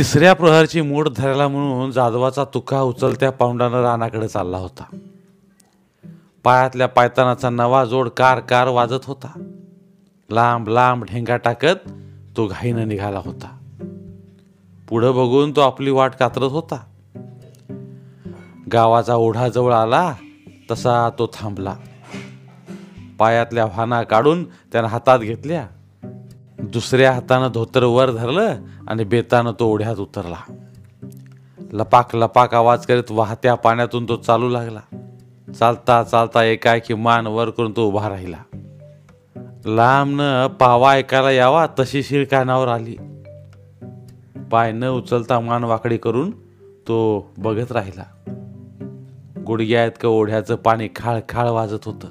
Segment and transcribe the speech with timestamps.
[0.00, 4.96] तिसऱ्या प्रहारची मूड धरायला म्हणून जाधवाचा तुका उचलत्या पाऊंडानं रानाकडे चालला होता.
[6.44, 9.44] पायातल्या पायतानाचा नवा जोड कार कार वाजत होता.
[10.30, 11.90] लांब लांब ढेंगा टाकत
[12.36, 13.58] तो घाईनं निघाला होता.
[14.88, 16.84] पुढं बघून तो आपली वाट कातरत होता.
[18.72, 20.14] गावाचा ओढा जवळ आला
[20.70, 21.74] तसा तो थांबला.
[23.18, 25.66] पायातल्या व्हाना काढून त्यानं हातात घेतल्या.
[26.58, 28.56] दुसऱ्या हातानं धोतर वर धरलं
[28.90, 30.52] आणि बेतानं तो ओढ्यात उतरला.
[31.72, 34.80] लपाक लपाक आवाज करीत वाहत्या पाण्यातून तो चालू लागला.
[35.52, 38.36] चालता चालता एकाएकी मान वर करून तो उभा राहिला.
[39.66, 42.96] लांबनं पावा ऐकायला यावा तशी शिळ कानावर आली.
[44.50, 46.30] पाय न उचलता मान वाकडी करून
[46.88, 48.04] तो बघत राहिला.
[49.46, 52.08] गुडघ्या इतकं ओढ्याचं पाणी खाळ खाळ वाजत होतं.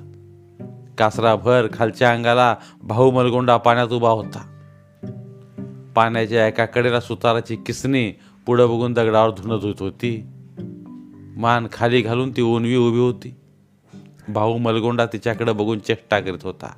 [0.98, 4.56] कासराभर खालच्या अंगाला भाऊ मलगोंडा पाण्यात उभा होता.
[5.96, 8.12] पाण्याच्या एका कडेला सुताराची किसणी
[8.46, 10.28] पुढं बघून दगडावर धुणत होत होती.
[11.38, 13.36] मान खाली घालून ती ओनवी उभी होती.
[14.30, 16.74] भाऊ मलगोंडा तिच्याकडे बघून चेष्टा करीत होता.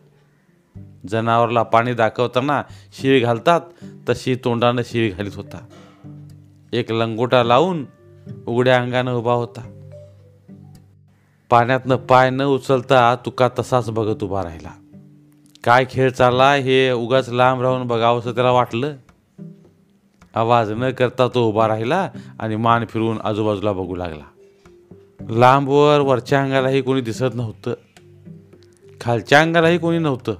[1.10, 2.64] जनावरला पाणी दाखवताना
[3.02, 3.62] शिळ घालतात
[4.10, 5.66] तशी तोंडानं शिळ घालीत होता.
[6.74, 7.86] एक लंगोटा लावून
[8.48, 9.78] उघड्या अंगानं उभा होता.
[11.50, 14.81] पाण्यातनं पाय न उचलता तुका तसाच बघत उभा राहिला.
[15.64, 18.94] काय खेळ चालला हे उगाच लांब राहून बघावंसं त्याला वाटलं.
[20.36, 22.10] आवाज न करता तो उभा राहिला
[22.40, 24.24] आणि मान फिरवून आजूबाजूला बघू लागला.
[25.30, 27.74] लांबवर वरच्या अंगालाही कोणी दिसत नव्हतं.
[29.02, 30.34] खालच्या अंगालाही कोणी नव्हतं.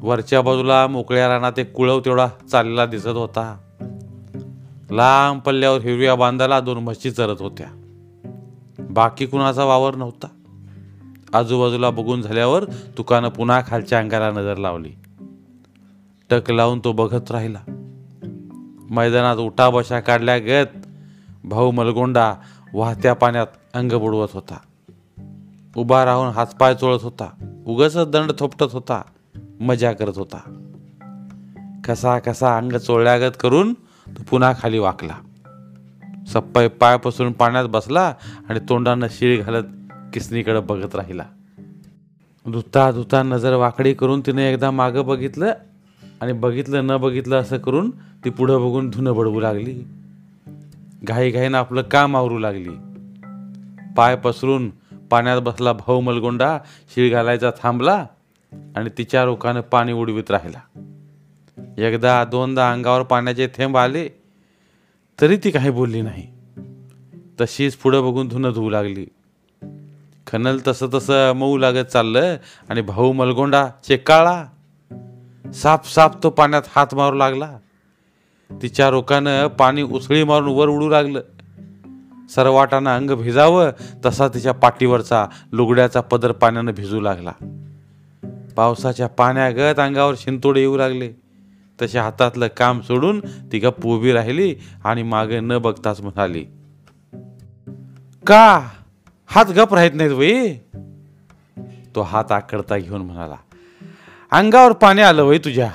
[0.00, 3.58] वरच्या बाजूला मोकळ्या रानात एक कुळव तेवढा चाललेला दिसत होता.
[4.90, 7.66] लांब पल्ल्यावर हिरव्या बांधाला दोन म्हशी चरत होत्या.
[8.90, 10.26] बाकी कुणाचा वावर नव्हता.
[11.32, 12.64] आजूबाजूला बघून झाल्यावर
[12.98, 14.90] तुकानं पुन्हा खालच्या अंगाला नजर लावली.
[16.30, 17.58] टक लावून तो बघत राहिला.
[18.90, 20.66] मैदानात उठाबशा काढल्या गत.
[21.44, 22.34] भाऊ मलगोंडा
[22.74, 24.58] वाहत्या पाण्यात अंग बुडवत होता.
[25.76, 27.28] उभा राहून हातपाय चोळत होता.
[27.66, 29.02] उगच दंड थोपटत होता.
[29.60, 30.64] मजा करत होता.
[31.84, 33.72] कसा कसा अंग चोळल्यागत करून
[34.08, 35.14] तो पुन्हा खाली वाकला.
[36.26, 38.14] सप्पाई पाय पसरून पाण्यात बसला
[38.48, 39.64] आणि तोंडानं शिळ घालत
[40.14, 41.24] किसनीकडं बघत राहिला.
[42.52, 45.52] धुता धुता नजर वाकडी करून तिने एकदा मागं बघितलं
[46.20, 49.84] आणि बघितलं न बघितलं असं करून ती पुढं बघून धुनं बडवू लागली.
[51.02, 52.70] घाईघाईनं आपलं काम आवरू लागली.
[53.96, 54.70] पाय पसरून
[55.10, 56.58] पाण्यात बसला भाऊ मलगोंडा
[56.94, 58.06] शिळ घालायचा थांबला
[58.52, 60.60] आणि तिच्या रोखानं पाणी उडवीत राहिला.
[61.78, 64.08] एकदा दोनदा अंगावर पाण्याचे थेंब आले
[65.20, 66.26] तरी ती काही बोलली नाही.
[67.40, 69.06] तशीच पुढं बघून धुनं धुवू लागली.
[70.28, 72.36] खनल तसं तसं मऊ लागत चाललं
[72.68, 74.44] आणि भाऊ मलगोंडा चेकाळा
[75.54, 77.58] साप साप तो पाण्यात हात मारू लागला.
[78.62, 81.20] तिच्या रोखानं पाणी उसळी मारून वर उडू लागलं.
[82.34, 83.70] सरवाटानं अंग भिजावं
[84.06, 87.32] तसा तिच्या पाठीवरचा लुगड्याचा पदर पाण्यानं भिजू लागला.
[88.56, 91.12] पावसाच्या पाण्यागत अंगावर शिंतोडे येऊ लागले.
[91.82, 96.44] तशा हातातलं काम सोडून ती गप्प उभी राहिली आणि मागे न बघताच म्हणाली
[98.26, 98.68] का
[99.30, 100.54] हात गप राहत नाहीत वई
[101.94, 103.36] तो हात आकडता घेऊन म्हणाला
[104.30, 105.70] अंगावर पाणी आलं वय तुझ्या.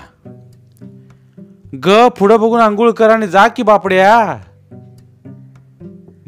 [1.85, 4.41] ग पुढं बघून आंघोळ कर आणि जा की बापड्या.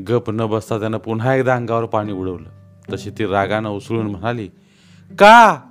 [0.10, 2.50] गप न बसता त्यानं पुन्हा एकदा अंगावर पाणी उडवलं.
[2.94, 4.48] तशी ती रागानं उसळून म्हणाली
[5.20, 5.62] का?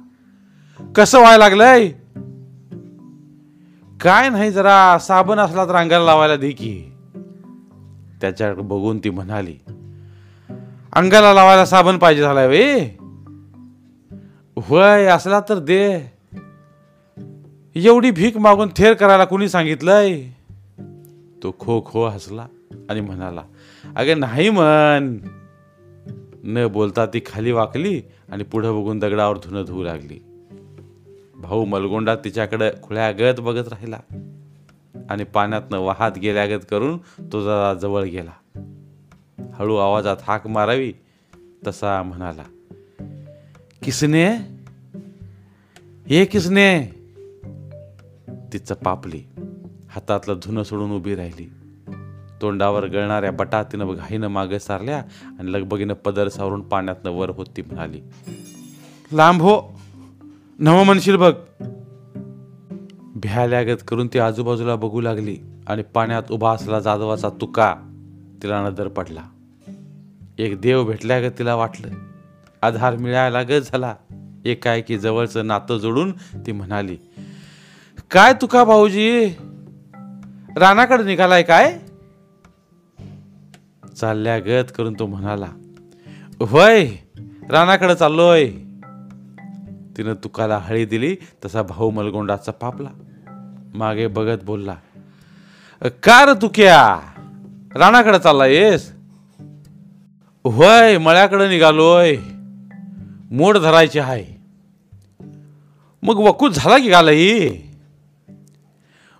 [0.96, 1.88] कसं व्हायला लागलंय?
[4.00, 6.92] काय नाही जरा साबण असला तर अंगाला लावायला दे की.
[8.20, 9.56] त्याच्याकडे बघून ती म्हणाली
[10.96, 12.80] अंगाला लावायला साबण पाहिजे झालाय वे
[14.56, 16.00] होय असला तर दे.
[17.74, 20.22] एवढी भीक मागून थेर करायला कुणी सांगितलंय?
[21.42, 22.46] तो खो खो हसला
[22.90, 23.42] आणि म्हणाला
[23.96, 25.18] अगे नाही म्हण.
[26.44, 30.24] न बोलता ती खाली वाकली आणि पुढं बघून दगडावर धुनं धुवू लागली.
[31.36, 33.98] भाऊ मलगोंडा तिच्याकडे खुळ्यागत बघत राहिला
[35.10, 36.98] आणि पाण्यातनं वाहात गेल्यागत करून
[37.32, 38.32] तो जरा जवळ गेला.
[39.54, 40.92] हळू आवाजात हाक मारावी
[41.66, 42.42] तसा म्हणाला
[43.82, 44.28] किसने?
[46.08, 46.84] हे किसने?
[48.52, 49.22] तिचं पापली
[49.88, 51.52] हातातलं धुनं सोडून उभी राहिली.
[52.42, 54.98] तोंडावर गळणाऱ्या बटा तिनं घाईनं मागे सारल्या
[55.38, 58.00] आणि लगबगीनं पदर सावरून पाण्यातनं वर होती म्हणाली
[59.12, 59.80] लांब हो
[60.58, 61.34] नव म्हणशील बघ.
[63.14, 65.36] भ्याल्यागत करून ती आजूबाजूला बघू लागली
[65.66, 67.74] आणि पाण्यात उभा असला जाधवाचा तुका.
[68.44, 69.22] तिला नजर पडला.
[70.38, 71.88] एक देव भेटल्यागत तिला वाटलं.
[72.62, 73.94] आधार मिळायला ग झाला.
[74.44, 76.12] एकाएकी जवळचं नातं जोडून
[76.46, 76.96] ती म्हणाली
[78.10, 79.26] काय तुका भाऊजी?
[80.56, 81.78] रानाकडे निघालाय काय?
[83.96, 85.48] चालल्या गत करून तो म्हणाला
[86.40, 86.90] होय
[87.50, 88.46] रानाकडे चाललोय.
[89.96, 92.90] तिनं तुकाला हळी दिली तसा भाऊ मलगोंडाचा पापला.
[93.74, 94.76] मागे बघत बोलला
[95.82, 96.98] कार तुक्या?
[97.74, 98.92] रानाकडे चालला येस?
[100.44, 102.16] होय मळ्याकडे निघालोय.
[103.30, 104.36] मोड धरायचे आहे.
[106.02, 107.48] मग वकूत झाला की गालाही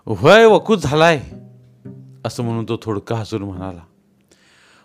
[0.05, 1.21] होय वकूत झालाय
[2.25, 3.81] असं म्हणून तो थोडका हसून म्हणाला.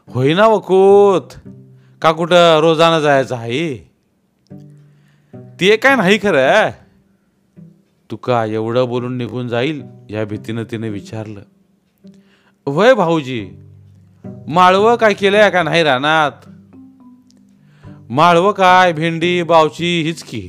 [0.08, 1.50] होईना वकूत
[2.02, 3.90] का कुठं रोजानं जायचं आहे?
[5.60, 6.70] ते काय नाही खरं.
[8.10, 11.40] तुका एवढं बोलून निघून जाईल या भीतीनं तिने विचारलं.
[12.66, 13.50] वय भाऊजी
[14.48, 16.32] माळवं काय केलंय का नाही रानात?
[18.10, 20.48] माळवं काय भेंडी बावची हिचकी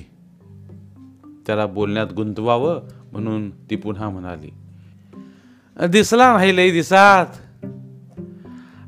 [1.47, 2.81] त्याला बोलण्यात गुंतवावं
[3.11, 4.53] म्हणून ती पुन्हा म्हणाली
[5.87, 7.25] दिसला नाही लई दिसात.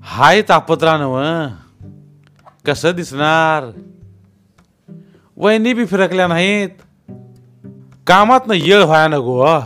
[0.04, 1.24] हाय तापत्रा नव
[2.66, 3.80] कसं दिसणार?
[5.38, 6.70] वहिनी बी फिरकल्या नाहीत.
[8.08, 9.60] कामात न येळ व्हाया न गो.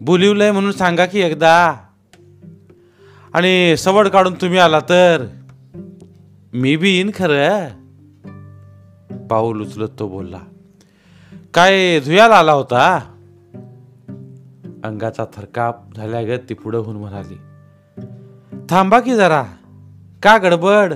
[0.00, 1.74] बोलिवलंय म्हणून सांगा की एकदा.
[3.34, 5.26] आणि सवड काढून तुम्ही आला तर?
[6.52, 7.68] मी बी येईन खरं.
[9.26, 10.40] पाऊल उचलत तो बोलला
[11.54, 12.98] काय धुयाला आला होता?
[14.84, 17.34] अंगाचा थरकाप झाल्यागत ती पुढं होऊन म्हणाली
[18.70, 19.42] थांबा की जरा
[20.22, 20.94] का गडबड?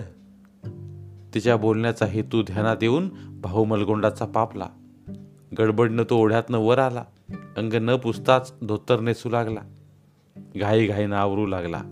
[1.35, 3.11] तिच्या बोलण्याचा हेतू ध्यानात येऊन
[3.41, 4.67] भाऊ मलगोंडाचा पापला
[5.59, 7.05] गडबडनं तो ओढ्यातनं वर आला.
[7.33, 9.61] अंग न पुसताच धोतर नेसू लागला.
[10.57, 11.83] घाई घाईनं आवरू लागला.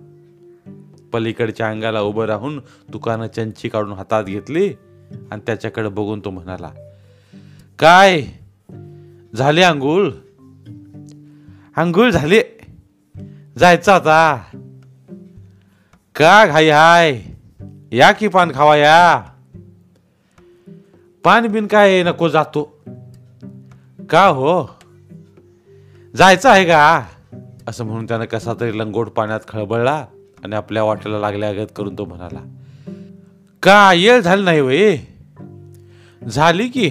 [1.12, 4.74] पलीकडच्या अंगाला उभं राहून दुकानं चंची काढून हातात घेतली
[5.30, 6.70] आणि त्याच्याकडे बघून तो म्हणाला
[7.78, 8.22] काय?
[9.34, 10.10] झाले अंघोळ
[11.76, 12.42] अंघोळ झाले?
[13.58, 14.36] जायचं आता.
[16.14, 17.22] का घाई हाय?
[17.92, 19.22] या की पान खावा या?
[21.24, 22.84] पान बिन काय नको जातो.
[24.10, 24.81] का हो?
[26.16, 27.04] जायचं आहे का?
[27.68, 30.06] असं म्हणून त्यानं कसा तरी लंगोट पाण्यात खळबळला
[30.44, 32.40] आणि आपल्या वाटेला लागल्यागत करून तो म्हणाला
[33.62, 34.96] का येळ झाली नाही वय?
[36.28, 36.90] झाली की?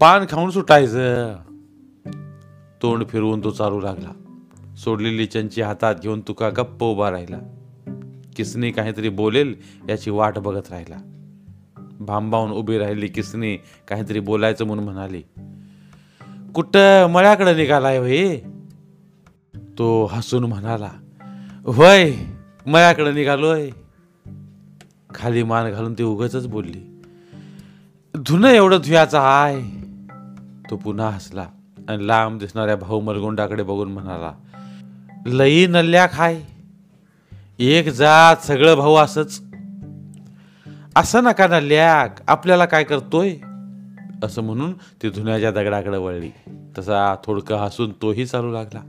[0.00, 1.36] पान खाऊन सुटायचं.
[2.82, 4.10] तोंड फिरवून तो चालू लागला.
[4.76, 7.38] सोडलेली चंची हातात घेऊन तुका गप्प उभा राहिला.
[8.36, 9.54] किसनी काहीतरी बोलेल
[9.88, 10.96] याची वाट बघत राहिला.
[12.00, 13.56] भांबावून उभी राहिली किसनी
[13.88, 15.22] काहीतरी बोलायचं म्हणून म्हणाली
[16.54, 18.38] कुठं मळ्याकडे निघालाय वय
[19.78, 20.90] तो हसून म्हणाला
[21.64, 22.12] होय
[22.66, 23.70] मळ्याकडे निघालोय.
[25.14, 27.02] खाली मान घालून ती उगच बोलली
[28.14, 29.60] धुनं एवढं धुयाचं आय
[30.70, 31.46] तो पुन्हा हसला
[31.88, 34.32] आणि लांब दिसणाऱ्या भाऊ मलगोंडाकडे बघून म्हणाला
[35.26, 36.40] लई नल्ल्या खाय.
[37.58, 39.42] एक जात सगळं भाऊ असच.
[40.96, 43.36] असं नका नल्याक आपल्याला काय करतोय?
[44.22, 46.30] असं म्हणून ती धुण्याच्या दगडाकडे वळली.
[46.78, 48.82] तसा थोडकं हसून तोही चालू लागला.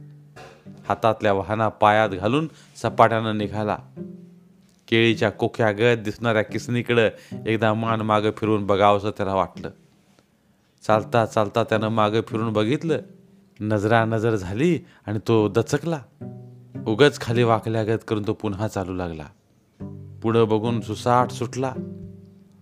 [0.89, 2.47] हातातल्या वाहना पायात घालून
[2.81, 3.77] सपाट्यानं निघाला.
[4.87, 7.09] केळीच्या कोख्यागत दिसणाऱ्या किसनीकडं
[7.45, 9.69] एकदा मान मागं फिरून बघावंसं त्याला वाटलं.
[10.87, 12.99] चालता चालता त्यानं मागं फिरून बघितलं.
[13.59, 16.01] नजरा नजर झाली आणि तो दचकला.
[16.87, 19.25] उगच खाली वाकल्यागत करून तो पुन्हा चालू लागला.
[20.23, 21.73] पुढं बघून सुसाट सुटला.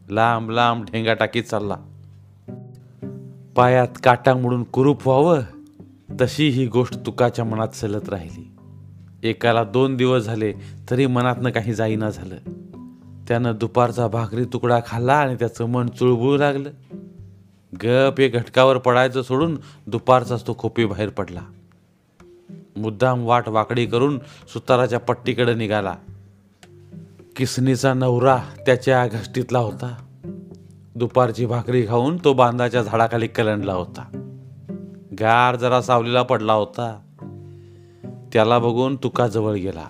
[0.10, 1.78] लांब लांब ढेंगा टाकीत चालला.
[3.56, 5.42] पायात काटा मोडून कुरूप व्हावं
[6.22, 8.52] तशी ही गोष्ट तुकाच्या मनात सलत राहिली.
[9.30, 10.54] एकाला दोन दिवस झाले
[10.90, 12.36] तरी मनातनं काही जाईना झालं.
[13.28, 16.70] त्यानं दुपारचा भाकरी तुकडा खाल्ला आणि त्याचं मन चुळबुळू लागलं.
[17.84, 19.58] गप हे घटकावर पडायचं सोडून
[19.88, 21.42] दुपारचाच तो खोपी बाहेर पडला.
[22.78, 24.20] मुद्दाम वाट वाकडी करून
[24.54, 25.96] सुताराच्या पट्टीकडे निघाला.
[27.36, 30.06] किसनीचा नवरा त्याच्या घष्टीतला होता.
[30.96, 34.06] दुपारची भाकरी खाऊन तो बांधाच्या झाडाखाली कलंडला होता.
[35.20, 37.00] गार जरा सावलीला पडला होता.
[38.34, 39.88] त्याला बघून तुका जवळ गेला.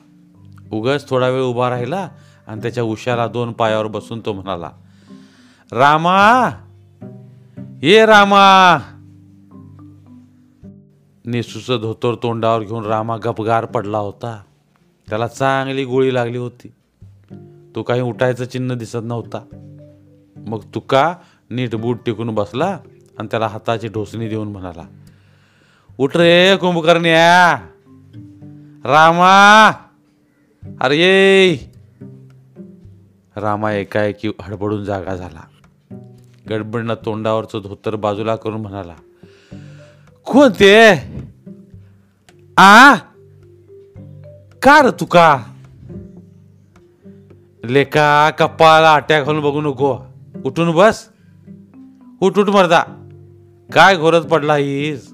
[0.72, 2.10] उगच थोडा वेळ उभा राहिला
[2.48, 4.69] आणि त्याच्या उशाला दोन पायावर बसून तो म्हणाला
[5.72, 6.50] रामा!
[7.83, 8.77] ये रामा!
[11.25, 14.43] नेसूचं धोतर तोंडावर घेऊन रामा गपगार पडला होता.
[15.10, 16.74] त्याला चांगली गोळी लागली होती.
[17.75, 19.60] तो काही उठायचं चिन्ह दिसत नव्हता.
[20.47, 21.15] मग तुका
[21.50, 22.79] नीट बूट टेकून बसला
[23.19, 24.83] आणि त्याला हाताची ढोसणी देऊन म्हणाला
[25.97, 27.53] उठ रे कुंभकर्ण्या
[28.85, 29.69] रामा
[30.81, 31.55] अरे ये.
[33.35, 35.41] रामा एकाएकी हडबडून जागा झाला.
[36.50, 38.93] गडबडनं तोंडावरचं धोतर बाजूला करून म्हणाला
[40.25, 40.89] कोण ते?
[42.57, 42.95] आ?
[44.62, 45.43] का र तुका.
[47.63, 50.12] लेका कप्पाला आट्या घालून बघू नको.
[50.45, 51.09] उठून बस.
[52.21, 52.83] उठ उठ मर्दा.
[53.73, 55.13] काय घोरत पडला हीस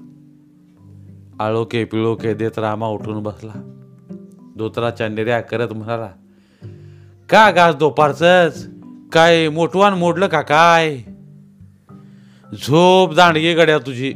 [1.40, 3.52] आळोके पिळोके देत रामा उठून बसला.
[4.58, 6.08] धोत्राच्या निर्या करत म्हणाला
[7.30, 8.68] का गास दोपारचंच
[9.12, 10.96] काय मोठवान मोडलं का काय?
[12.54, 14.14] झोप दांडगे गड्या तुझी.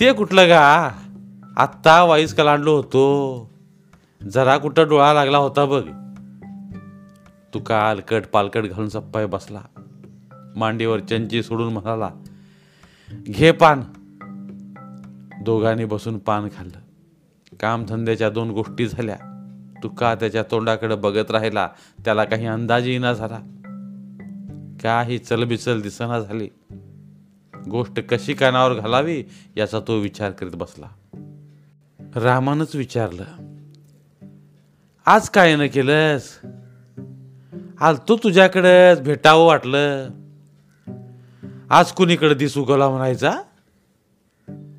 [0.00, 0.90] ते कुठलं गा?
[1.56, 3.04] आत्ता वाईस कलांडलो होतो.
[4.30, 5.84] जरा कुठं डोळा लागला होता बघ.
[7.54, 9.60] तू कालकट पालकट घालून सप्पाय बसला.
[10.56, 12.10] मांडीवर चंची सोडून म्हणाला
[13.12, 13.80] घे पान.
[15.42, 16.78] दोघांनी बसून पान खाल्लं.
[17.60, 19.16] कामधंद्याच्या दोन गोष्टी झाल्या.
[19.82, 21.68] तुका त्याच्या तोंडाकडे बघत राहिला
[22.04, 23.38] त्याला काही अंदाजही ना झाला.
[24.82, 26.48] काही चलबिचल दिसना झाली.
[27.70, 29.24] गोष्ट कशी कानावर घालावी
[29.56, 30.86] याचा तो विचार करीत बसला.
[32.16, 33.24] रामानच विचारलं
[35.06, 36.40] आज काय न केलंस?
[37.80, 40.08] आलतो तुझ्याकडेच भेटावं वाटलं.
[41.70, 43.32] आज कुणीकडे दिस उगवला म्हणायचा?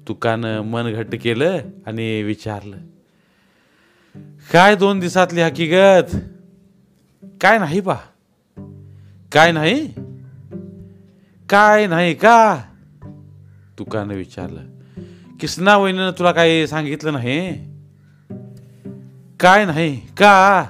[0.08, 2.78] तुकानं मन घट्ट केलं आणि विचारलं
[4.54, 6.16] काय दोन दिवसातली हकीकत
[7.42, 7.94] काय नाही पा.
[9.32, 9.88] काय नाही?
[11.50, 12.64] काय नाही का?
[13.80, 14.62] तुकानं विचारलं
[15.40, 17.66] किसना वहिनीनं तुला काही सांगितलं नाही?
[19.40, 20.68] काय नाही का?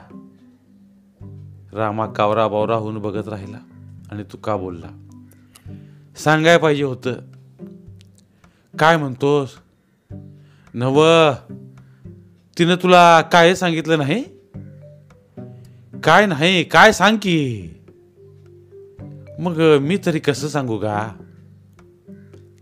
[1.74, 3.58] रामा कावरा बावरा होऊन बघत राहिला
[4.12, 5.05] आणि तुका बोलला
[6.18, 7.14] सांगाय पाहिजे होतं.
[8.80, 9.56] काय म्हणतोस?
[10.74, 11.06] नव
[12.58, 14.24] तिनं तुला काय सांगितलं नाही?
[16.04, 17.70] काय नाही काय सांग की?
[19.40, 21.12] मग मी तरी कसं सांगू का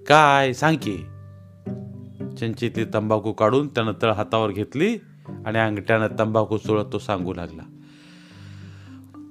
[0.07, 0.97] काय सांग की?
[2.39, 4.97] चंचेतली तंबाखू काढून त्यानं तळ हातावर घेतली
[5.45, 7.63] आणि अंगठ्यानं तंबाखू चोळत तो सांगू लागला.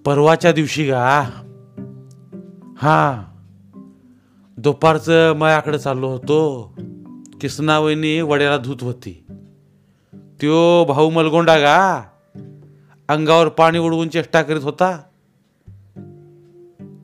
[0.05, 1.21] परवाच्या दिवशी गा.
[2.77, 3.25] हा.
[4.63, 6.75] दुपारचं मायाकडे चाललो होतो.
[7.41, 9.27] किसनावईनी वड्याला धूत होती.
[10.15, 12.03] त्यो भाऊ मलगोंडा गा.
[13.09, 15.03] अंगावर पाणी उडवून चेष्टा करीत होता.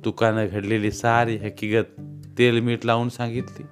[0.04, 2.00] तुकानं घडलेली सारी हकीकत
[2.38, 3.62] तेल मीठ लावून सांगितली.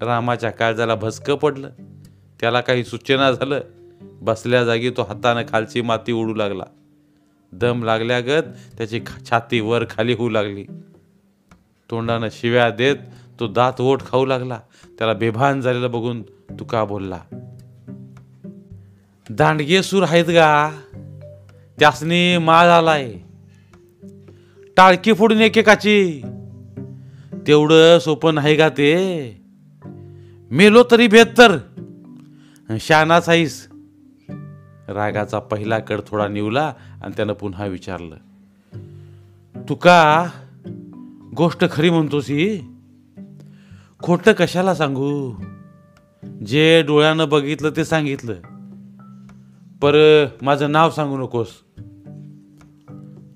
[0.00, 1.70] रामाच्या काळजाला भसकं पडलं.
[2.40, 3.60] त्याला काही सूचना झालं.
[4.00, 6.64] बसल्या जागी तो हातानं खालची माती उडू लागला.
[7.52, 8.42] दम लागल्यागत
[8.78, 10.64] त्याची छाती वर खाली होऊ लागली.
[11.90, 12.96] तोंडानं शिव्या देत
[13.40, 14.60] तो दात ओठ खाऊ लागला.
[14.98, 16.22] त्याला बेभान झालेलं बघून
[16.60, 17.20] तुका बोलला
[19.30, 20.80] दांडगे सूर आहेत गा
[21.78, 23.12] त्यासनी माळ आलाय.
[24.76, 26.22] टाळकी फोडून एकेकाची.
[27.46, 28.94] तेवढं सोपं नाही का ते.
[30.50, 31.56] मेलो तरी बेहत्तर
[32.80, 33.68] शानाच आहेस
[34.88, 36.72] रागाचा पहिला कड थोडा निवला
[37.02, 38.16] आणि त्यानं पुन्हा विचारलं
[39.68, 40.30] तुका
[41.36, 42.60] गोष्ट खरी म्हणतोस ही
[44.02, 45.34] खोटं कशाला सांगू?
[46.46, 48.32] जे डोळ्यानं बघितलं ते सांगितलं.
[49.82, 51.46] पर माझं नाव सांगू नकोस.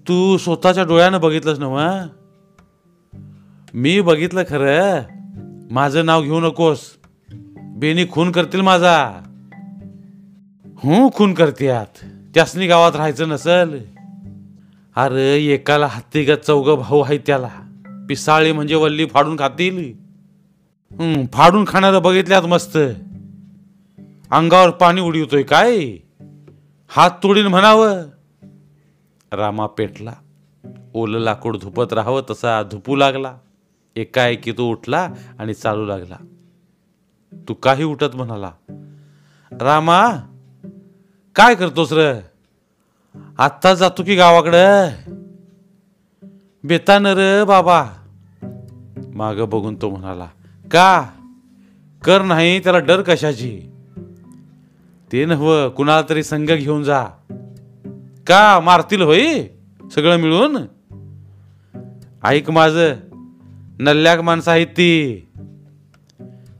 [0.08, 2.08] तू स्वतःच्या डोळ्यानं बघितलंस ना
[3.74, 5.00] मी बघितलं खरं.
[5.70, 6.80] माझं नाव घेऊ नकोस.
[7.76, 9.10] बेनी खून करतील माझा.
[10.64, 12.06] हू खून करत्यात.
[12.34, 13.78] त्यासनी गावात राहायचं नसल?
[14.96, 17.48] अरे एकाला हत्तीगत चौघ भाऊ आहे त्याला.
[18.08, 19.92] पिसाळी म्हणजे वल्ली फाडून खातील.
[21.32, 22.78] फाडून खाणारं बघितल्यात मस्त.
[24.30, 25.84] अंगावर पाणी उडवतोय काय?
[26.88, 28.02] हात तोडीन म्हणावं.
[29.32, 30.12] रामा पेटला.
[30.94, 33.36] ओलं लाकूड धुपत राहावं तसा धुपू लागला.
[33.96, 36.16] एकाएकी तो उठला आणि चालू लागला.
[37.48, 38.50] तू काही उठत म्हणाला.
[39.52, 40.10] रामा
[41.36, 42.18] काय करतोस र?
[43.38, 44.88] आत्ता जातो की गावाकडं?
[46.64, 47.97] बेतान र बाबा.
[49.18, 50.28] मागं बघून तो म्हणाला
[50.70, 51.08] का?
[52.04, 53.60] कर नाही त्याला डर कशाची?
[55.12, 57.04] ते नव्ह कुणाला तरी संघ घेऊन जा.
[58.26, 58.60] का?
[58.60, 59.42] मारतील होई
[59.94, 60.56] सगळं मिळून?
[62.24, 62.72] ऐक माझ
[63.78, 65.20] नल्ल्याक माणसं आहेत ती.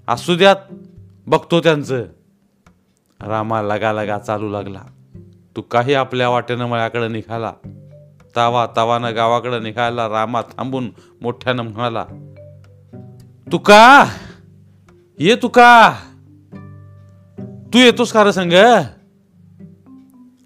[0.08, 0.56] असू द्यात
[1.26, 2.04] बघतो त्यांचं.
[3.20, 4.82] रामा लगा लगा चालू लागला.
[5.56, 7.52] तू काही आपल्या वाटेनं मळ्याकडे निघाला.
[8.36, 10.90] तावा तावानं गावाकडे निघायला रामा थांबून
[11.22, 12.04] मोठ्यानं म्हणाला
[13.52, 14.04] तुका?
[15.18, 15.94] ये तुका?
[17.72, 18.52] तू येतोस का संग?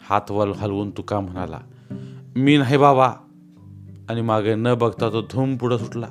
[0.03, 1.61] हात वल हलवून तुका म्हणाला
[2.37, 3.13] मी नाही बाबा.
[4.09, 6.07] आणि मागे न बघता तो धूम पुढं सुटला.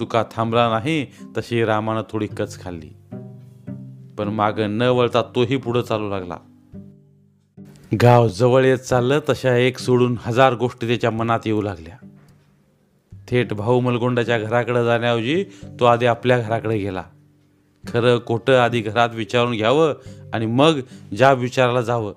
[0.00, 1.06] तुका थांबला नाही
[1.36, 2.90] तशी रामानं थोडी कच खाल्ली.
[4.18, 6.36] पण मागे न वळता तोही पुढं चालू लागला.
[8.02, 12.06] गाव जवळ येत चाललं तशा एक सोडून हजार गोष्टी त्याच्या मनात येऊ लागल्या.
[13.30, 15.44] थेट भाऊ मलगोंडाच्या घराकडे जाण्याऐवजी
[15.80, 17.02] तो आधी आपल्या घराकडे गेला.
[17.88, 19.94] खरं खोटं आधी घरात विचारून घ्यावं
[20.32, 20.80] आणि मग
[21.16, 22.14] ज्या विचाराला जावं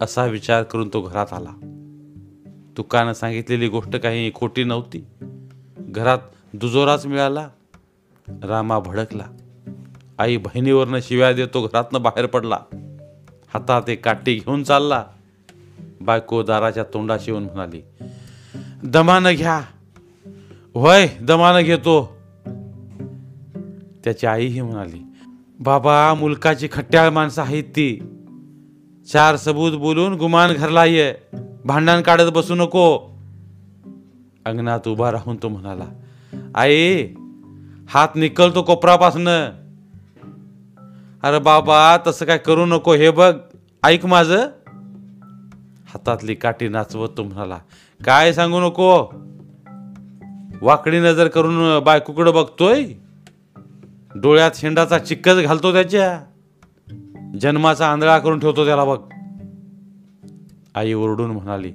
[0.00, 1.50] असा विचार करून तो घरात आला.
[2.76, 5.04] तुकानं सांगितलेली गोष्ट काही खोटी नव्हती.
[5.78, 6.18] घरात
[6.54, 7.48] दुजोराच मिळाला
[8.28, 9.24] रामा भडकला.
[10.18, 12.58] आई बहिणीवरनं शिव्या देतो घरातनं बाहेर पडला.
[13.54, 15.04] हातात एक काठी घेऊन चालला.
[16.00, 17.82] बायको दाराच्या तोंडाशी येऊन म्हणाली
[18.84, 19.60] दमानं घ्या.
[20.74, 22.16] होय दमानं घेतो.
[24.04, 25.02] त्याची आईही म्हणाली
[25.60, 28.00] बाबा मुलकाची खट्ट्याळ माणसं आहेत ती.
[29.12, 31.14] चार सबूत बोलून गुमान घरला ये.
[31.64, 32.98] भांडण काढत बसू नको.
[34.44, 35.84] अंगणात उभा राहून तो म्हणाला
[36.54, 37.06] आई
[37.88, 39.50] हात निकलतो कोपरापासनं.
[41.22, 43.34] अरे बाबा तसं काय करू नको हे बघ
[43.82, 44.46] ऐक माझं.
[45.86, 47.58] हातातली काठी नाचवत तो म्हणाला
[48.04, 49.12] काय सांगू नको?
[50.60, 52.84] वाकडी नजर करून बायकोकडं बघतोय?
[54.14, 56.20] डोळ्यात शेंडाचा चिक्कच घालतो त्याच्या.
[57.40, 58.98] जन्माचा आंधळा करून ठेवतो त्याला बघ.
[60.74, 61.72] आई ओरडून म्हणाली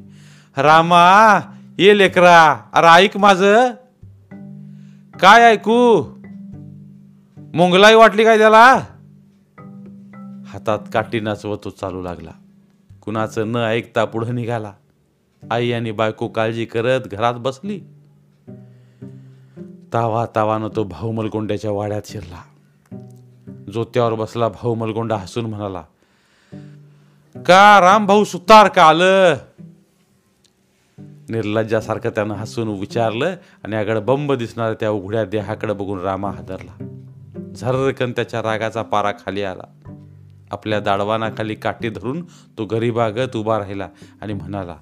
[0.58, 1.39] रामा
[1.80, 3.38] ये लेकरा अरे ऐक माझ.
[5.20, 6.04] काय ऐकू?
[7.54, 8.74] मुंगलाई वाटली काय त्याला?
[10.46, 12.32] हातात काठी नाचवत तो चालू लागला.
[13.01, 14.74] कुणाचं न ऐकता पुढे निघाला.
[15.51, 17.82] आई आणि बायको काळजी करत घरात बसली.
[19.94, 22.42] तावा तावानं तो भाऊ मलगोंड्याच्या वाड्यात शिरला.
[23.74, 25.84] जोत्यावर बसला भाऊ मलगोंडा हसून म्हणाला
[27.36, 29.36] का राम भाऊ सुतार का आलं?
[31.30, 37.00] निर्लज्जासारखं त्यानं हसून विचारलं आणि आगड बंब दिसणाऱ्या त्या उघड्या देहाकडे बघून रामा हादरला.
[37.56, 39.63] झर्रकन त्याच्या रागाचा पारा खाली आला.
[40.51, 43.89] आपल्या दाडवानाखाली काठी धरून तो गरीबागत उभा राहिला
[44.21, 44.76] आणि म्हणाला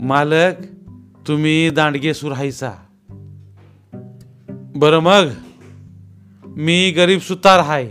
[0.00, 0.54] मालक
[1.28, 2.72] तुम्ही दांडगे सुराहायचा
[4.76, 5.28] बरं मग?
[6.44, 7.86] मी गरीब सुतार हाय.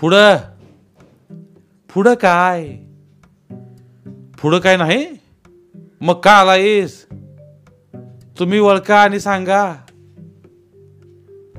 [0.00, 0.36] पुढं?
[1.94, 2.76] पुढं काय?
[4.42, 5.06] पुढं काय नाही?
[6.00, 7.06] मग का आला येस
[8.38, 9.74] तुम्ही वळका आणि सांगा.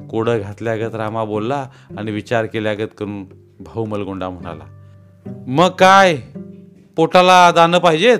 [0.09, 3.23] कोडं घातल्यागत रामा बोलला आणि विचार केल्यागत करून
[3.59, 4.63] भाऊ मलगोंडा म्हणाला
[5.47, 6.21] मग काय?
[6.95, 8.19] पोटाला दाणं पाहिजेत?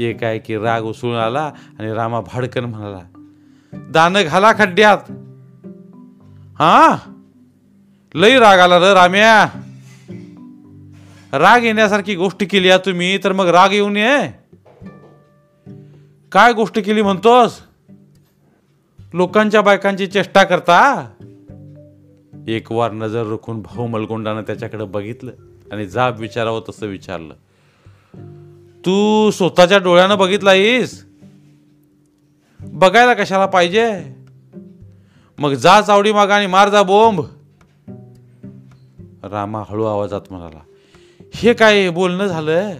[0.00, 3.00] एक आहे की राग उसळून आला आणि रामा भाडकन म्हणाला
[3.74, 4.98] दान घाला खड्ड्यात.
[6.58, 6.96] हा?
[8.14, 9.48] लई राग आला र राम्या.
[11.38, 14.28] राग येण्यासारखी गोष्ट केली आहे तुम्ही तर मग राग येऊन ये.
[16.32, 17.60] काय गोष्ट केली म्हणतोस?
[19.14, 21.08] लोकांच्या बायकांची चेष्टा करता?
[22.48, 25.32] एक वार नजर रोखून भाऊ मलगोंडानं त्याच्याकडे बघितलं
[25.72, 27.34] आणि जाब विचारावं तसं विचारलं.
[28.86, 31.09] तू स्वतःच्या डोळ्यानं बघितलायस?
[32.64, 34.02] बघायला कशाला पाहिजे?
[35.38, 37.20] मग जा चावडी मागा आणि मार जा बोंब.
[39.22, 40.60] रामा हळू आवाजात म्हणाला
[41.34, 42.72] हे काय बोलणं झालं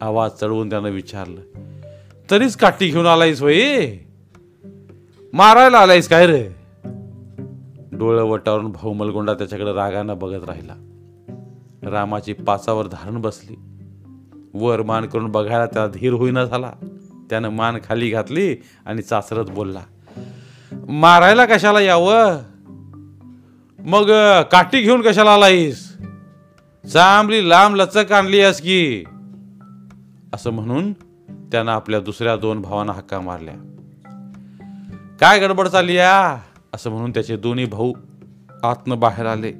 [0.00, 1.40] आवाज चढवून त्यानं विचारलं
[2.30, 3.86] तरीच काठी घेऊन आलायस वई
[5.32, 6.48] मारायला आलायस काय रे?
[7.92, 10.74] डोळं वटावरून भाऊ मलगोंडा त्याच्याकडे रागानं बघत राहिला.
[11.82, 13.56] रामाची पाचावर धारण बसली.
[14.54, 16.72] वर मान करून बघायला त्याला धीर होईना झाला.
[17.32, 19.80] त्यानं मान खाली घातली आणि चाचरत बोलला
[20.88, 22.38] मारायला कशाला यावं?
[23.78, 24.12] मग
[24.52, 25.96] काठी घेऊन कशाला आलायस?
[26.92, 29.04] चांबली लांब लचक आणली आहेस की?
[30.34, 30.92] असं म्हणून
[31.28, 33.54] त्यानं आपल्या दुसऱ्या दोन भावांना हक्का मारल्या.
[35.20, 36.38] काय गडबड चालली या?
[36.74, 37.92] असं म्हणून त्याचे दोन्ही भाऊ
[38.62, 39.52] आतनं बाहेर आले.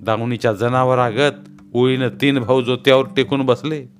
[0.00, 3.97] दामुनीच्या जनावरागत ओळीनं तीन भाऊ जोत्यावर टेकून बसले.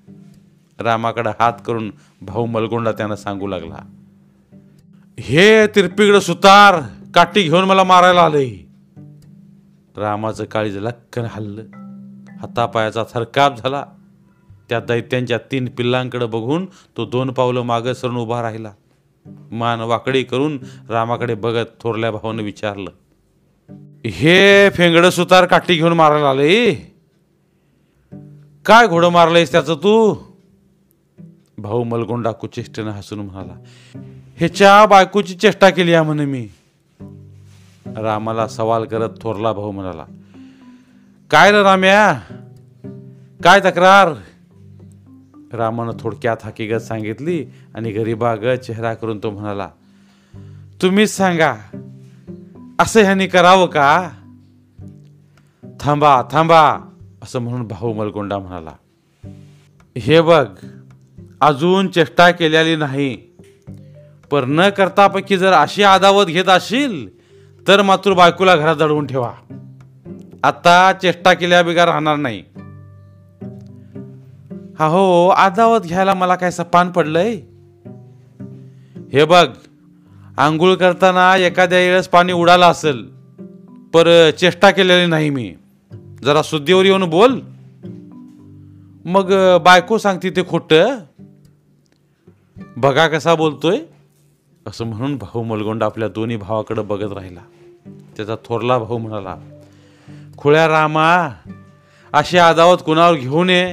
[0.80, 1.90] रामाकडे हात करून
[2.22, 3.76] भाऊ मलगोंडा त्यानं सांगू लागला
[5.20, 6.80] हे तिरपिगड सुतार
[7.14, 8.68] काठी घेऊन मला मारायला आले.
[9.96, 11.62] रामाचं काळीज लक्कन हल्लं
[12.40, 13.84] हातापायाचा थरकाप झाला.
[14.68, 18.72] त्या दैत्यांच्या तीन पिल्लांकडे बघून तो दोन पावलं मागं सरून उभा राहिला.
[19.50, 22.90] मान वाकडी करून रामाकडे बघत थोरल्या भावानं विचारलं
[24.06, 26.74] हे फेंगड सुतार काठी घेऊन मारायला आले?
[28.66, 30.27] काय घोडं मारलंयस त्याचं तू?
[31.58, 33.54] भाऊ मलगोंडा कुचेष्टेनं हसून म्हणाला
[34.36, 36.48] ह्याच्या बायकोची चेष्टा केली आहे म्हणे मी.
[37.96, 40.04] रामाला सवाल करत थोरला भाऊ म्हणाला
[41.30, 42.12] काय रे राम्या?
[43.44, 44.14] काय तक्रार?
[45.52, 49.68] रामानं थोडक्यात हकीकत सांगितली आणि गरीबागत चेहरा करून तो म्हणाला
[50.82, 51.54] तुम्हीच सांगा
[52.78, 54.10] असं ह्यानी करावं का?
[55.80, 56.78] थांबा थांबा
[57.22, 58.72] असं म्हणून भाऊ मलगोंडा म्हणाला
[59.98, 60.46] हे बघ
[61.40, 63.16] अजून चेष्टा केलेली नाही.
[64.30, 67.08] पर न करतापैकी जर अशी आदावत घेत असेल
[67.68, 69.32] तर मात्र बायकोला घरात दडवून ठेवा.
[70.42, 72.44] आता चेष्टा केल्या बिगार राहणार नाही.
[74.78, 77.34] हा हो आदावत घ्यायला मला काय सपान पडलंय?
[79.12, 79.48] हे बघ
[80.38, 83.02] आंघोळ करताना एखाद्या वेळेस पाणी उडालं असेल
[83.94, 85.54] पर चेष्टा केलेली नाही मी.
[86.24, 87.40] जरा शुद्धीवर येऊन बोल.
[89.04, 90.98] मग बायको सांगते ते खोटं.
[92.58, 93.78] बघा कसा बोलतोय?
[94.66, 97.40] असं म्हणून भाऊ मलगोंड आपल्या दोन्ही भावाकडे बघत राहिला.
[98.16, 99.36] त्याचा थोरला भाऊ म्हणाला
[100.38, 101.28] खुळ्या रामा
[102.12, 103.70] अशी आदावत कुणावर घेऊ नये?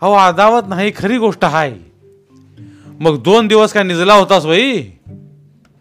[0.00, 1.76] अहो आदावत नाही खरी गोष्ट आहे
[3.00, 4.82] मग दोन दिवस काय निजला होतास बाई?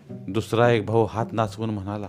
[0.10, 2.08] दुसरा एक भाऊ हात नाचवून म्हणाला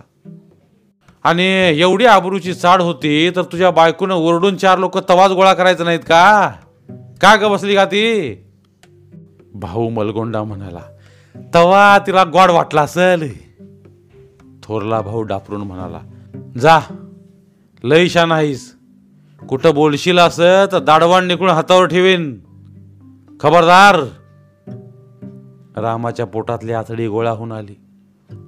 [1.23, 1.43] आणि
[1.81, 6.51] एवढी आबरूची चाड होती तर तुझ्या बायकोनं ओरडून चार लोक तवाच गोळा करायचं नाहीत का?
[7.21, 8.33] का ग बसली का ती?
[9.53, 10.81] भाऊ मलगोंडा म्हणाला
[11.53, 13.51] तवा तिला गोड वाटला असेल.
[14.63, 15.99] थोरला भाऊ डापरून म्हणाला
[16.61, 16.79] जा
[17.83, 18.75] लईशा नाहीस
[19.49, 22.39] कुठं बोलशील असं तर दाडवाण निघून हातावर ठेवीन.
[23.39, 23.95] खबरदार.
[25.79, 27.79] रामाच्या पोटातली आथडी गोळा होऊन आली.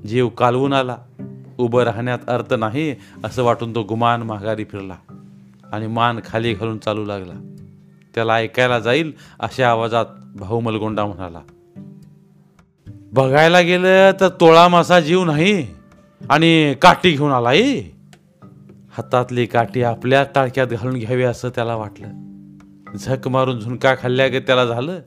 [0.08, 0.98] जीव कालवून आला.
[1.58, 4.96] उभं राहण्यात अर्थ नाही असं वाटून तो गुमान माघारी फिरला
[5.72, 7.34] आणि मान खाली घालून चालू लागला.
[8.16, 10.06] त्याला ऐकायला जाईल अशा आवाजात
[10.36, 11.42] भाऊ मलगोंडा म्हणाला
[12.88, 15.68] बघायला गेलं तर तोळा मासा जीव नाही
[16.30, 17.62] आणि काठी घेऊन आलाय.
[18.92, 22.08] हातातली काठी आपल्या टाळक्यात घालून घ्यावी असं त्याला वाटलं.
[22.96, 25.00] झक मारून झुणका खाल्ल्या गे त्याला झालं.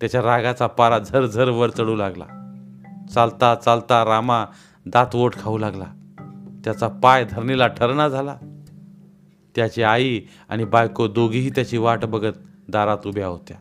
[0.00, 2.24] त्याच्या रागाचा पारा झरझर वर चढू लागला.
[3.14, 4.44] चालता चालता रामा
[4.86, 5.86] दात ओठ खाऊ लागला.
[6.64, 8.36] त्याचा पाय धरणीला ठरणा झाला.
[9.56, 12.32] त्याची आई आणि बायको दोघीही त्याची वाट बघत
[12.68, 13.56] दारात उभ्या होत्या.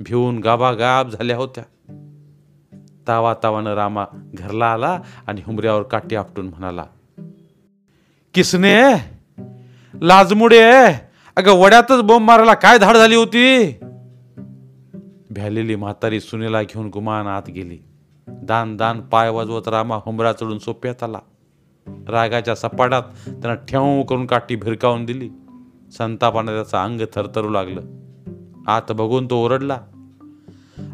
[0.00, 1.64] भिवून गाबागाब झाल्या होत्या.
[3.08, 6.84] तावा तावानं रामा घरला आला आणि हुमऱ्यावर काठी आपटून म्हणाला
[8.34, 8.94] किसने?
[10.02, 10.72] लाजमुडे?
[11.36, 13.72] अगं वड्यातच बोंब मारायला काय धाड झाली होती?
[15.30, 17.78] भ्यालेली म्हातारी सुनेला घेऊन गुमान आत गेली.
[18.28, 21.18] दान दान पाय वाजवत रामा हुमरा चढून सोप्यात आला.
[22.08, 25.30] रागाच्या सपाटात त्यांना ठेव करून काठी भिरकावून दिली.
[25.98, 27.80] संतापाने त्याचं अंग थरथरू लागलं.
[28.68, 29.80] आत बघून तो ओरडला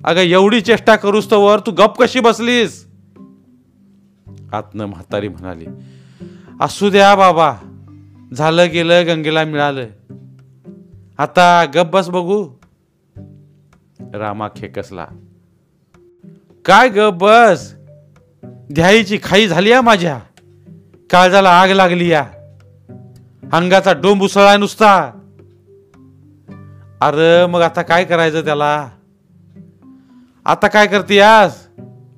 [0.04, 2.86] अगं एवढी चेष्टा करूस तर वर तू गप कशी बसलीस?
[4.52, 5.66] आतनं म्हातारी म्हणाली
[6.60, 7.54] असू द्या बाबा
[8.36, 9.86] झालं गेलं गंगेला मिळालं.
[11.18, 12.48] आता गप बस बघू.
[14.14, 15.06] रामा खेकसला
[16.64, 17.74] काय गप बस?
[18.44, 20.20] द्यायची खाई झाली या माझ्या.
[21.10, 22.24] काळजाला आग लागली या.
[23.52, 25.20] अंगाचा डोंब उसळा नुसता.
[27.04, 28.90] अरे मग आता काय करायचं त्याला?
[30.44, 31.52] आता काय करते आज?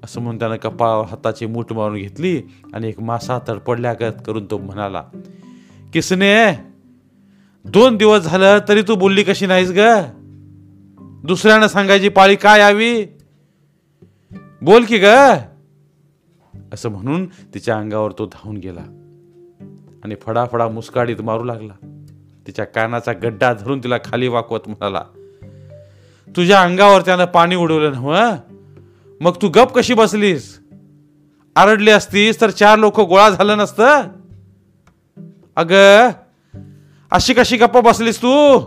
[0.04, 2.42] असं म्हणून त्यानं कपाळावर हाताची मूठ मारून घेतली
[2.74, 5.04] आणि एक मासा तडपडल्यागत करून तो म्हणाला
[5.92, 6.52] किसने
[7.64, 9.80] दोन दिवस झालं तरी तू बोलली कशी नाहीस ग?
[11.24, 13.04] दुसऱ्यानं सांगायची पाळी काय यावी?
[14.62, 15.06] बोल की ग.
[16.72, 18.82] असं म्हणून तिच्या अंगावर तो धावून गेला
[20.04, 21.95] आणि फडाफडा मुस्काडीत मारू लागला.
[22.46, 25.04] तिच्या कानाचा गड्डा धरून तिला खाली वाकवत म्हणाला
[26.36, 28.54] तुझ्या अंगावर त्यानं पाणी उडवलं नव्ह हो,
[29.20, 30.60] मग तू गप कशी बसलीस?
[31.56, 34.02] आरडली असतीस तर चार लोक गोळा झालं नसतं?
[35.56, 35.72] अग
[37.10, 38.60] अशी कशी गप्पा बसलीस तू?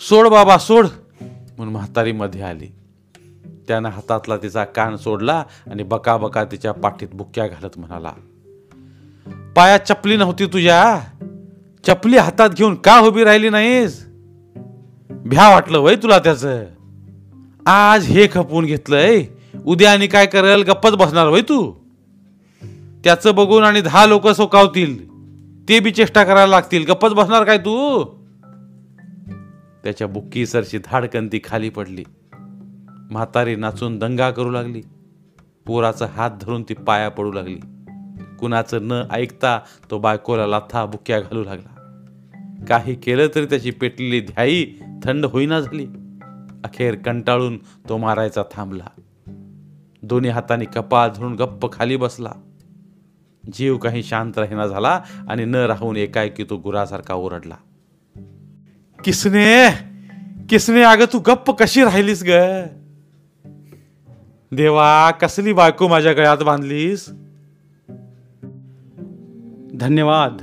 [0.00, 0.86] सोड बाबा सोड
[1.20, 2.66] म्हणून म्हातारी मध्ये आली.
[3.68, 8.12] त्यानं हातातला तिचा कान सोडला आणि बका बका तिच्या पाठीत बुक्क्या घालत म्हणाला
[9.56, 11.00] पायात चपली नव्हती तुझ्या?
[11.86, 14.06] चपली हातात घेऊन का उभी राहिली नाहीस?
[15.10, 16.44] भ्या वाटलं वय तुला त्याच.
[17.66, 19.24] आज हे खपवून घेतलंय.
[19.66, 21.72] उद्या आणि काय करेल गप्पच बसणार वय तू.
[23.04, 25.08] त्याचं बघून आणि दहा लोक सोकावतील.
[25.68, 26.84] ते बी चेष्टा करायला लागतील.
[26.86, 28.04] गप्पच बसणार काय तू?
[29.84, 32.04] त्याच्या बुक्की सरशी धाडकन खाली पडली.
[33.10, 34.82] म्हातारी नाचून दंगा करू लागली.
[35.66, 37.58] पोराचा हात धरून ती पाया पडू लागली.
[38.40, 41.72] कुणाचं न ऐकता तो बायकोला लाथा बुक्या घालू लागला.
[42.68, 44.66] काही केलं तरी त्याची पेटलेली ध्याई
[45.04, 45.86] थंड होईना झाली.
[46.64, 49.00] अखेर कंटाळून तो मारायचा थांबला.
[50.02, 52.32] दोन्ही हाताने कपाळ धरून गप्प खाली बसला.
[53.52, 57.56] जीव काही शांत राहिना झाला आणि न राहून एकाएकी तो गुरासारखा ओरडला.
[59.04, 59.70] किसने?
[60.48, 62.62] किसने अगं तू गप्प कशी राहिलीस ग?
[64.52, 67.10] देवा कसली बायको माझ्या गळ्यात बांधलीस?
[69.74, 70.42] धन्यवाद.